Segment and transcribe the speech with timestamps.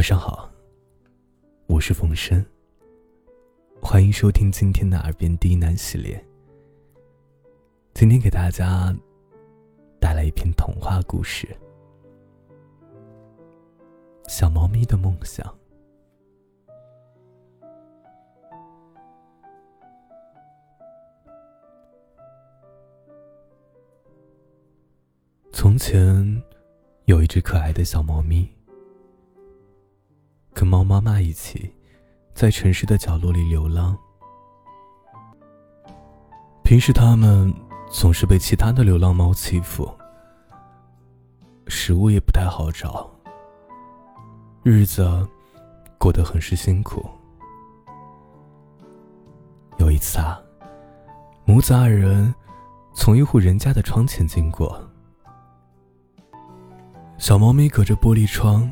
[0.00, 0.50] 晚上好，
[1.66, 2.42] 我是冯生。
[3.82, 6.24] 欢迎收听今天的耳边低喃系列。
[7.92, 8.96] 今天给大家
[10.00, 11.46] 带来一篇童话故事
[14.26, 15.46] 《小猫咪的梦想》。
[25.52, 26.42] 从前，
[27.04, 28.48] 有一只可爱的小猫咪，
[30.52, 31.72] 跟猫妈妈一起，
[32.34, 33.96] 在城市的角落里流浪。
[36.62, 37.52] 平时，它们
[37.90, 39.90] 总是被其他的流浪猫欺负，
[41.66, 43.10] 食物也不太好找，
[44.62, 45.26] 日子
[45.98, 47.08] 过得很是辛苦。
[49.78, 50.40] 有一次啊，
[51.44, 52.32] 母子二人
[52.94, 54.80] 从一户人家的窗前经过。
[57.18, 58.70] 小猫咪隔着玻璃窗，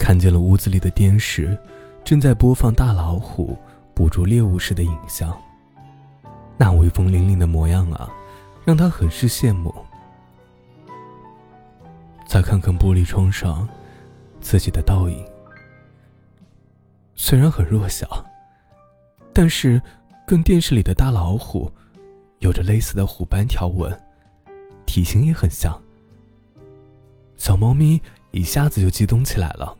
[0.00, 1.56] 看见了屋子里的电视，
[2.02, 3.56] 正在播放大老虎
[3.94, 5.30] 捕捉猎物时的影像。
[6.56, 8.10] 那威风凛凛的模样啊，
[8.64, 9.72] 让它很是羡慕。
[12.26, 13.68] 再看看玻璃窗上
[14.40, 15.22] 自己的倒影，
[17.14, 18.24] 虽然很弱小，
[19.34, 19.80] 但是
[20.26, 21.70] 跟电视里的大老虎
[22.38, 23.96] 有着类似的虎斑条纹，
[24.86, 25.78] 体型也很像。
[27.36, 29.76] 小猫咪一下子就激动起来了，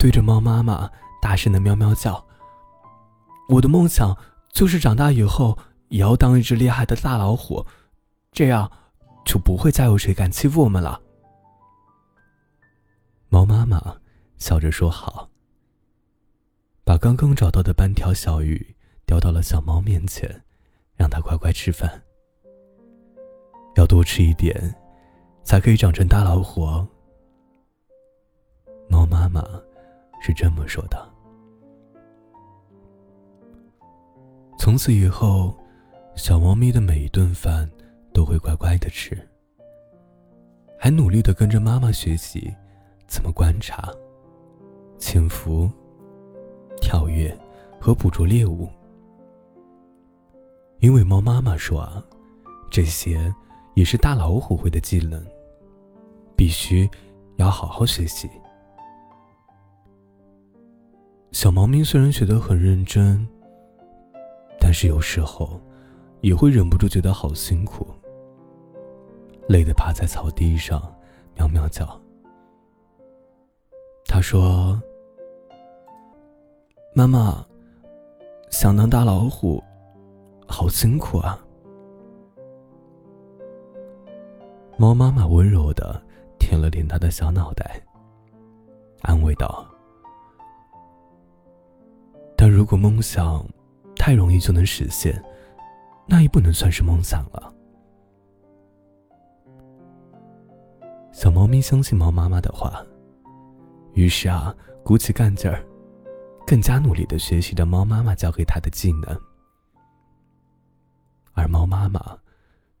[0.00, 2.26] 对着猫妈妈大声的喵喵叫。
[3.50, 4.16] 我的梦想
[4.50, 7.66] 就是长大以后也要当一只厉害的大老虎，
[8.32, 8.72] 这样
[9.26, 10.98] 就不会再有谁敢欺负我们了。
[13.28, 13.94] 猫妈妈
[14.38, 15.28] 笑着说：“好。”
[16.82, 20.42] 把刚刚找到的半条小鱼叼到了小猫面前，
[20.96, 22.02] 让它乖乖吃饭，
[23.76, 24.74] 要多吃一点。
[25.42, 26.64] 才可以长成大老虎。
[28.88, 29.42] 猫妈妈
[30.20, 31.08] 是这么说的。
[34.58, 35.56] 从此以后，
[36.14, 37.68] 小猫咪的每一顿饭
[38.12, 39.16] 都会乖乖的吃，
[40.78, 42.54] 还努力的跟着妈妈学习
[43.06, 43.90] 怎么观察、
[44.98, 45.70] 潜伏、
[46.80, 47.36] 跳跃
[47.80, 48.68] 和捕捉猎物。
[50.80, 52.04] 因为猫妈妈说啊，
[52.70, 53.34] 这些
[53.74, 55.24] 也是大老虎会的技能。
[56.36, 56.88] 必须
[57.36, 58.26] 要好好学习。
[61.32, 63.26] 小猫咪虽然学得很认真，
[64.58, 65.60] 但是有时候
[66.20, 67.86] 也会忍不住觉得好辛苦，
[69.48, 70.82] 累得趴在草地上
[71.36, 72.00] 喵喵叫。
[74.06, 74.80] 他说
[76.94, 77.46] ：“妈妈，
[78.50, 79.62] 想当大老虎，
[80.48, 81.38] 好辛苦啊。”
[84.76, 86.02] 猫妈妈温柔的。
[86.40, 87.80] 舔了舔他的小脑袋，
[89.02, 89.64] 安慰道
[92.40, 93.46] ：“但如果梦想
[93.94, 95.22] 太容易就能实现，
[96.06, 97.52] 那也不能算是梦想了。”
[101.12, 102.82] 小猫咪相信猫妈妈的话，
[103.92, 105.62] 于是啊，鼓起干劲儿，
[106.46, 109.20] 更加努力的学习着猫妈妈教给它的技能。
[111.34, 112.00] 而猫妈妈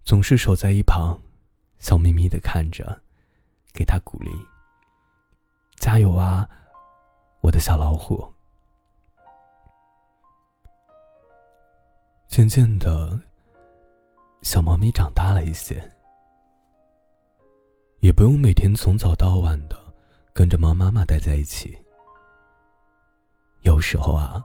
[0.04, 1.20] 总是守在一旁，
[1.78, 2.98] 笑眯眯的看着。
[3.74, 4.30] 给他鼓励，
[5.76, 6.48] 加油啊，
[7.42, 8.26] 我的小老虎！
[12.30, 13.20] 渐渐的，
[14.42, 15.82] 小猫咪长大了一些，
[17.98, 19.76] 也不用每天从早到晚的
[20.32, 21.76] 跟着猫妈妈待在一起。
[23.62, 24.40] 有时候啊，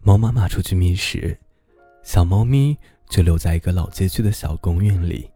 [0.00, 1.40] 猫妈妈出去觅食，
[2.02, 2.76] 小猫咪
[3.08, 5.30] 就留在一个老街区的小公园里，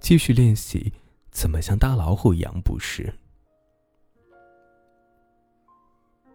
[0.00, 0.92] 继续练习。
[1.30, 3.14] 怎么像大老虎一样捕食？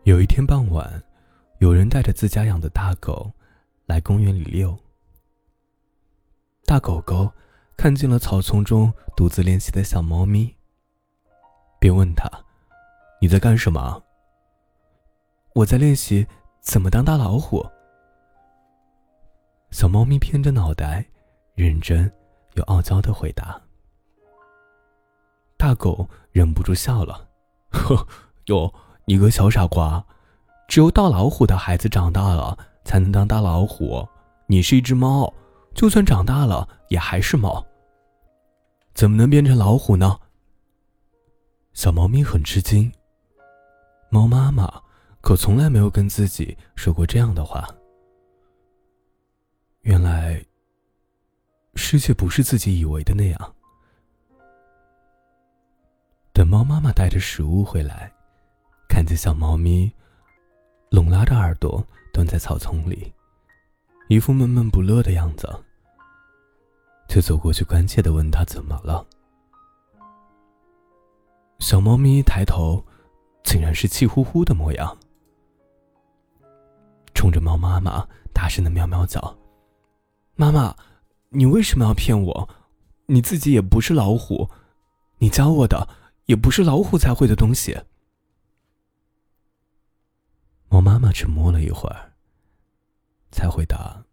[0.04, 1.04] 有一天傍晚，
[1.60, 3.30] 有人带着自家养的大狗
[3.86, 4.78] 来公园里遛。
[6.66, 7.32] 大狗狗
[7.78, 10.56] 看见了草丛中独自练习的小猫咪，
[11.80, 12.30] 便问他
[13.22, 14.04] ：“你在干什么
[15.54, 16.26] ？”“我在练习
[16.60, 17.66] 怎么当大老虎。”
[19.72, 21.06] 小猫咪偏着脑袋，
[21.54, 22.12] 认真
[22.54, 23.62] 又傲娇的回答。
[25.58, 27.30] 大狗忍不住笑了，
[27.70, 28.08] 呵，
[28.46, 28.74] 哟，
[29.06, 30.06] 你个小傻瓜，
[30.68, 34.08] 只有大老虎的孩子长大了才能当大老虎，
[34.48, 35.34] 你是一只猫，
[35.74, 37.66] 就算长大了也还是猫，
[38.94, 40.18] 怎么能变成老虎呢？
[41.74, 42.90] 小猫咪很吃惊，
[44.10, 44.82] 猫妈妈
[45.20, 47.68] 可从来没有跟自己说过这样的话。
[49.82, 50.42] 原来，
[51.76, 53.56] 世界不是自己以为的那样。
[56.32, 58.12] 等猫妈妈带着食物回来，
[58.88, 59.92] 看见小猫咪
[60.90, 63.12] 拢拉着耳朵蹲在草丛里，
[64.08, 65.54] 一副闷闷不乐的样子，
[67.10, 69.06] 就走过去关切的问他怎么了。
[71.60, 72.82] 小猫咪抬头，
[73.44, 74.98] 竟然是气呼呼的模样，
[77.14, 79.36] 冲着猫妈妈大声的喵喵叫
[80.38, 80.74] ：“妈妈，
[81.32, 82.50] 你为什么要骗我？
[83.08, 84.50] 你自己也不是老虎，
[85.18, 85.90] 你教我的
[86.28, 87.78] 也不是老虎才会的东西。”
[90.76, 92.12] 我妈妈沉默了一会儿，
[93.32, 94.04] 才回答：“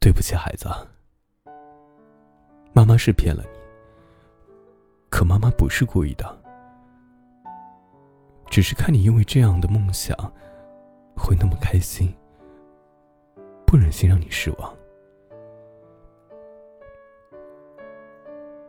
[0.00, 0.70] 对不起，孩子，
[2.72, 3.58] 妈妈是骗了你。”
[5.10, 6.42] 可妈妈不是故意的，
[8.46, 10.16] 只是看你因为这样的梦想
[11.14, 12.10] 会那么开心，
[13.66, 14.74] 不忍心让你失望。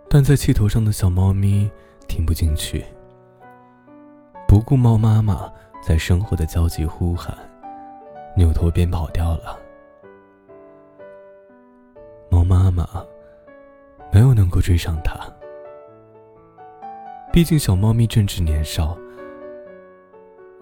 [0.10, 1.72] 但在气头上的小猫咪
[2.06, 2.84] 听不进去，
[4.54, 5.52] 不顾猫妈妈
[5.82, 7.36] 在身后的焦急呼喊，
[8.38, 9.60] 扭头便跑掉了。
[12.30, 12.88] 猫妈妈
[14.12, 15.20] 没有能够追上它。
[17.32, 18.96] 毕竟小猫咪正值年少，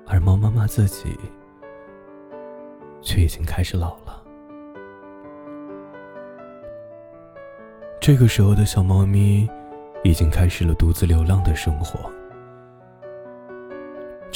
[0.07, 1.13] 而猫妈妈自己
[3.01, 4.23] 却已经开始老了。
[7.99, 9.49] 这个时候的小猫咪
[10.01, 12.09] 已经开始了独自流浪的生活。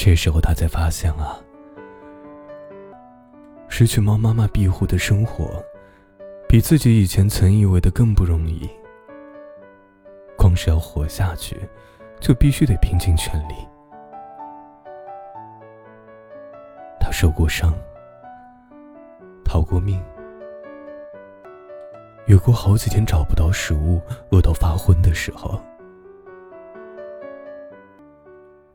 [0.06, 1.36] 这时候，他才发现啊，
[3.66, 5.60] 失去猫妈妈庇护的生活，
[6.48, 8.70] 比自己以前曾以为的更不容易。
[10.38, 11.56] 光是要活下去。
[12.18, 13.54] 就必须得拼尽全力。
[16.98, 17.74] 他受过伤，
[19.44, 20.02] 逃过命，
[22.24, 24.00] 有过好几天找不到食物、
[24.30, 25.60] 饿到发昏的时候，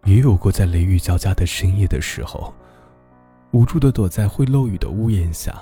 [0.05, 2.53] 也有过在雷雨交加的深夜的时候，
[3.51, 5.53] 无助的躲在会漏雨的屋檐下，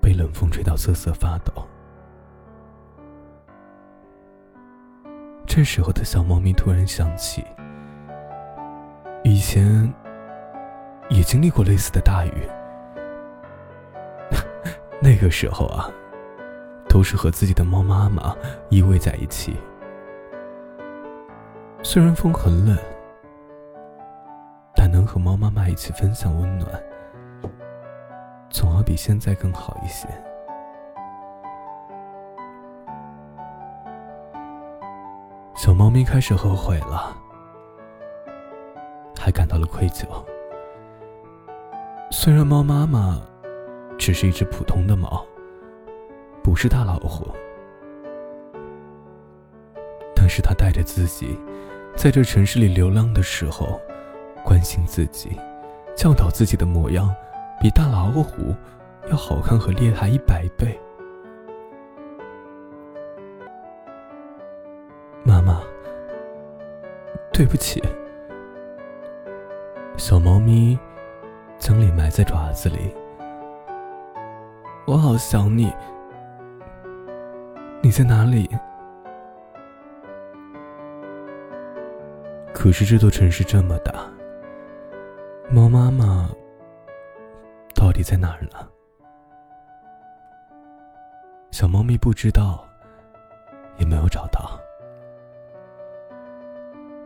[0.00, 1.52] 被冷风吹到瑟瑟发抖。
[5.46, 7.44] 这时候的小猫咪突然想起，
[9.22, 9.92] 以前
[11.10, 12.48] 也经历过类似的大雨。
[15.02, 15.90] 那个时候啊，
[16.88, 18.34] 都是和自己的猫妈妈
[18.70, 19.54] 依偎在一起。
[21.82, 22.78] 虽然风很冷，
[25.12, 26.66] 和猫妈妈一起分享温暖，
[28.48, 30.08] 总要比现在更好一些。
[35.54, 37.14] 小猫咪开始后悔了，
[39.20, 40.06] 还感到了愧疚。
[42.10, 43.20] 虽然猫妈妈
[43.98, 45.26] 只是一只普通的猫，
[46.42, 47.28] 不是大老虎，
[50.16, 51.38] 但是它带着自己，
[51.94, 53.78] 在这城市里流浪的时候，
[54.44, 55.38] 关心自己、
[55.96, 57.14] 教导自己的模样，
[57.60, 58.54] 比大老虎
[59.10, 60.78] 要好看和厉害一百倍。
[65.24, 65.60] 妈妈，
[67.32, 67.82] 对不起。
[69.96, 70.76] 小猫咪
[71.58, 72.92] 将脸埋在爪子里，
[74.86, 75.72] 我好想你。
[77.80, 78.48] 你在哪里？
[82.52, 83.92] 可是这座城市这么大，
[85.54, 86.30] 猫妈妈
[87.74, 88.66] 到底在哪儿呢？
[91.50, 92.66] 小猫咪不知道，
[93.76, 94.58] 也没有找到。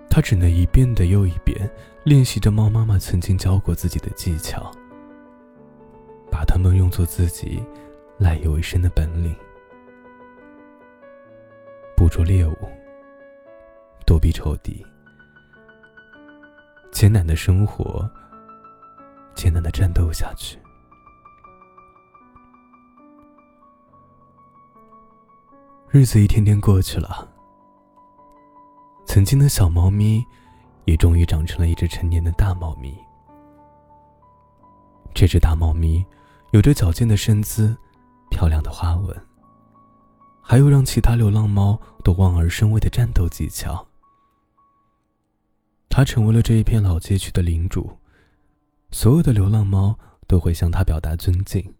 [0.08, 1.68] 它只能一遍的又一遍
[2.04, 4.70] 练习着猫妈妈曾经教过自己的技巧，
[6.30, 7.60] 把它们用作自己
[8.16, 9.34] 赖以为生的本领：
[11.96, 12.54] 捕捉猎物、
[14.06, 14.86] 躲避仇敌、
[16.92, 18.08] 艰难的生活、
[19.36, 20.58] 艰难的战斗下去。
[25.88, 27.28] 日子一天天过去了。
[29.06, 30.24] 曾经的小猫咪，
[30.84, 32.98] 也终于长成了一只成年的大猫咪。
[35.14, 36.04] 这只大猫咪
[36.50, 37.74] 有着矫健的身姿、
[38.30, 39.16] 漂亮的花纹，
[40.42, 43.86] 还有让其他流浪猫都望而生畏的战斗技巧。
[45.88, 47.96] 它成为了这一片老街区的领主，
[48.90, 51.74] 所有的流浪猫都会向它表达尊敬。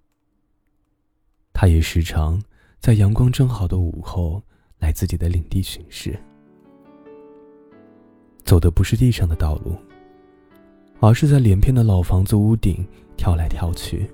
[1.52, 2.42] 它也时常
[2.80, 4.42] 在阳光正好的午后
[4.78, 6.18] 来自己的领地巡视。
[8.44, 9.76] 走的不是地上的道路，
[11.00, 12.86] 而是在连片的老房子屋顶
[13.16, 14.08] 跳来跳去。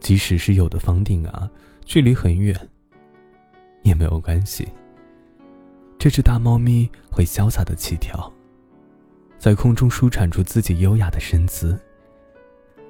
[0.00, 1.50] 即使是有的房顶啊，
[1.84, 2.56] 距离很远，
[3.82, 4.66] 也没有关系。
[5.98, 8.32] 这只大猫咪会潇洒的起跳，
[9.38, 11.78] 在空中舒展出自己优雅的身姿，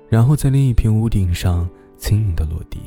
[0.08, 2.80] 然后在另一片屋顶上轻盈的落地，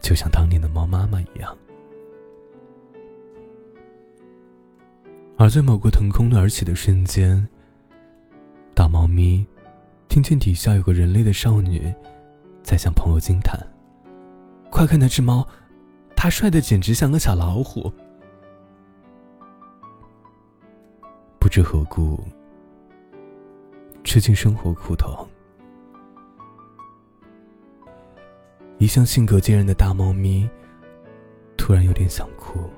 [0.00, 1.56] 就像当年的猫妈妈一样。
[5.36, 7.46] 而在某个腾空而起的瞬间，
[8.74, 9.46] 大猫咪
[10.08, 11.92] 听见底下有个人类的少女
[12.62, 13.54] 在向朋友惊叹
[14.72, 15.46] ：“快看那只猫，
[16.16, 17.92] 它帅的简直像个小老虎。”
[21.46, 22.18] 不知何故，
[24.02, 25.24] 吃尽生活苦头，
[28.78, 30.50] 一向性格坚韧的大猫咪
[31.56, 32.68] 突然有点想哭。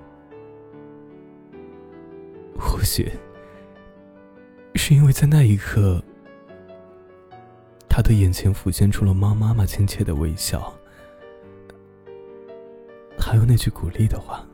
[2.58, 3.10] 或许
[4.74, 6.04] 是因为在那一刻，
[7.88, 10.70] 他的眼前浮现出了猫妈妈亲切的微笑，
[13.18, 14.46] 还有那句鼓励的话：“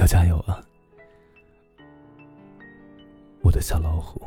[0.00, 0.64] 要加油啊，
[3.40, 4.20] 我的小老虎。”